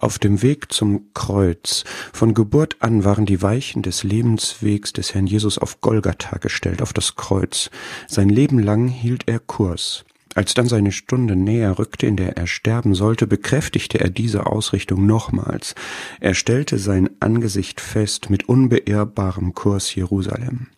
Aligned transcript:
Auf 0.00 0.20
dem 0.20 0.42
Weg 0.42 0.72
zum 0.72 1.12
Kreuz, 1.12 1.82
von 2.12 2.32
Geburt 2.32 2.76
an 2.78 3.04
waren 3.04 3.26
die 3.26 3.42
Weichen 3.42 3.82
des 3.82 4.04
Lebenswegs 4.04 4.92
des 4.92 5.12
Herrn 5.12 5.26
Jesus 5.26 5.58
auf 5.58 5.80
Golgatha 5.80 6.38
gestellt, 6.38 6.82
auf 6.82 6.92
das 6.92 7.16
Kreuz. 7.16 7.68
Sein 8.06 8.28
Leben 8.28 8.60
lang 8.60 8.86
hielt 8.86 9.24
er 9.26 9.40
Kurs. 9.40 10.04
Als 10.36 10.54
dann 10.54 10.68
seine 10.68 10.92
Stunde 10.92 11.34
näher 11.34 11.80
rückte, 11.80 12.06
in 12.06 12.16
der 12.16 12.36
er 12.36 12.46
sterben 12.46 12.94
sollte, 12.94 13.26
bekräftigte 13.26 13.98
er 13.98 14.08
diese 14.08 14.46
Ausrichtung 14.46 15.04
nochmals. 15.04 15.74
Er 16.20 16.34
stellte 16.34 16.78
sein 16.78 17.10
Angesicht 17.18 17.80
fest 17.80 18.30
mit 18.30 18.48
unbeirrbarem 18.48 19.52
Kurs 19.54 19.92
Jerusalem. 19.96 20.68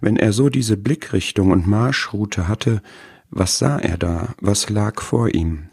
Wenn 0.00 0.16
er 0.16 0.32
so 0.32 0.48
diese 0.48 0.76
Blickrichtung 0.76 1.50
und 1.50 1.66
Marschroute 1.66 2.46
hatte, 2.46 2.82
was 3.30 3.58
sah 3.58 3.78
er 3.78 3.98
da, 3.98 4.34
was 4.40 4.70
lag 4.70 5.00
vor 5.00 5.34
ihm? 5.34 5.70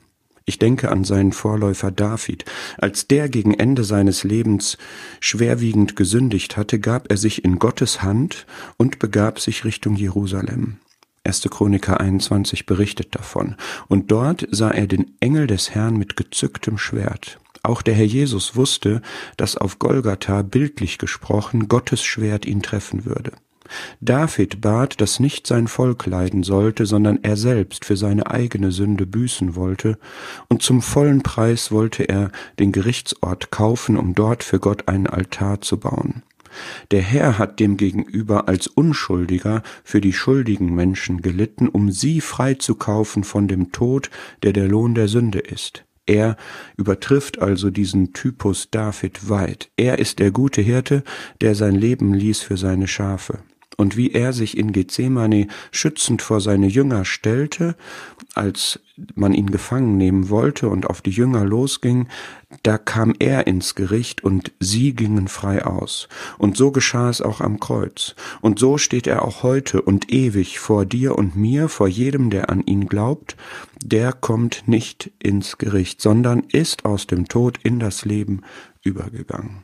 Ich 0.50 0.60
denke 0.60 0.90
an 0.90 1.04
seinen 1.04 1.34
Vorläufer 1.34 1.92
David. 1.92 2.46
Als 2.78 3.06
der 3.06 3.28
gegen 3.28 3.54
Ende 3.54 3.84
seines 3.84 4.24
Lebens 4.24 4.78
schwerwiegend 5.20 5.98
gesündigt 5.98 6.56
hatte, 6.56 6.80
gab 6.80 7.12
er 7.12 7.18
sich 7.18 7.44
in 7.44 7.60
Gottes 7.60 8.02
Hand 8.02 8.48
und 8.78 8.98
begab 8.98 9.42
sich 9.42 9.66
Richtung 9.66 9.98
Jerusalem. 9.98 10.78
1. 11.26 11.50
Chroniker 11.52 12.00
21 12.00 12.66
berichtet 12.66 13.14
davon. 13.14 13.58
Und 13.90 14.10
dort 14.10 14.48
sah 14.50 14.72
er 14.72 14.88
den 14.88 15.18
Engel 15.20 15.48
des 15.48 15.72
Herrn 15.72 15.98
mit 15.98 16.16
gezücktem 16.16 16.78
Schwert. 16.78 17.40
Auch 17.62 17.82
der 17.82 17.96
Herr 17.96 18.06
Jesus 18.06 18.56
wusste, 18.56 19.02
dass 19.36 19.58
auf 19.58 19.80
Golgatha 19.80 20.44
bildlich 20.44 20.98
gesprochen 20.98 21.68
Gottes 21.68 22.06
Schwert 22.06 22.46
ihn 22.46 22.62
treffen 22.62 23.04
würde. 23.04 23.34
David 24.02 24.62
bat, 24.62 25.00
dass 25.02 25.20
nicht 25.20 25.48
sein 25.48 25.68
Volk 25.68 26.06
leiden 26.06 26.44
sollte, 26.44 26.86
sondern 26.86 27.20
er 27.24 27.38
selbst 27.38 27.86
für 27.86 27.98
seine 27.98 28.30
eigene 28.30 28.72
Sünde 28.72 29.06
büßen 29.06 29.56
wollte, 29.56 29.98
und 30.50 30.62
zum 30.62 30.82
vollen 30.82 31.24
Preis 31.24 31.72
wollte 31.72 32.04
er 32.04 32.32
den 32.60 32.72
Gerichtsort 32.72 33.52
kaufen, 33.52 33.98
um 33.98 34.16
dort 34.16 34.44
für 34.44 34.60
Gott 34.60 34.88
einen 34.88 35.08
Altar 35.08 35.62
zu 35.62 35.78
bauen. 35.78 36.24
Der 36.92 37.02
Herr 37.02 37.38
hat 37.38 37.60
demgegenüber 37.60 38.48
als 38.48 38.68
Unschuldiger 38.68 39.64
für 39.84 40.02
die 40.02 40.14
schuldigen 40.14 40.74
Menschen 40.74 41.22
gelitten, 41.22 41.68
um 41.68 41.92
sie 41.92 42.22
freizukaufen 42.22 43.24
von 43.24 43.48
dem 43.48 43.72
Tod, 43.72 44.10
der 44.44 44.54
der 44.54 44.68
Lohn 44.68 44.96
der 44.96 45.08
Sünde 45.08 45.40
ist. 45.40 45.84
Er 46.06 46.38
übertrifft 46.78 47.40
also 47.40 47.70
diesen 47.70 48.14
Typus 48.14 48.70
David 48.72 49.30
weit. 49.30 49.70
Er 49.76 50.00
ist 50.00 50.20
der 50.20 50.32
gute 50.32 50.62
Hirte, 50.62 51.04
der 51.42 51.54
sein 51.54 51.76
Leben 51.76 52.14
ließ 52.14 52.40
für 52.42 52.58
seine 52.58 52.88
Schafe 52.88 53.40
und 53.78 53.96
wie 53.96 54.12
er 54.12 54.34
sich 54.34 54.58
in 54.58 54.72
Gethsemane 54.72 55.48
schützend 55.72 56.22
vor 56.24 56.42
seine 56.42 56.68
Jünger 56.68 57.06
stellte, 57.06 57.76
als 58.34 58.80
man 59.14 59.34
ihn 59.34 59.52
gefangen 59.52 59.98
nehmen 59.98 60.30
wollte 60.30 60.70
und 60.70 60.88
auf 60.88 61.02
die 61.02 61.12
Jünger 61.12 61.46
losging, 61.46 62.08
da 62.64 62.80
kam 62.80 63.14
er 63.20 63.46
ins 63.46 63.76
Gericht 63.76 64.24
und 64.24 64.52
sie 64.60 64.94
gingen 64.94 65.28
frei 65.28 65.64
aus. 65.64 66.08
Und 66.40 66.58
so 66.58 66.72
geschah 66.72 67.10
es 67.10 67.22
auch 67.22 67.40
am 67.40 67.60
Kreuz. 67.60 68.16
Und 68.42 68.58
so 68.58 68.80
steht 68.80 69.06
er 69.06 69.24
auch 69.24 69.44
heute 69.44 69.82
und 69.84 70.12
ewig 70.12 70.60
vor 70.60 70.86
dir 70.86 71.16
und 71.16 71.36
mir, 71.36 71.70
vor 71.70 71.88
jedem, 71.88 72.32
der 72.32 72.50
an 72.50 72.64
ihn 72.66 72.88
glaubt, 72.88 73.38
der 73.84 74.12
kommt 74.12 74.68
nicht 74.68 75.12
ins 75.20 75.60
Gericht, 75.60 76.02
sondern 76.02 76.40
ist 76.52 76.86
aus 76.86 77.06
dem 77.06 77.28
Tod 77.28 77.60
in 77.64 77.80
das 77.80 78.06
Leben 78.06 78.42
übergegangen. 78.84 79.64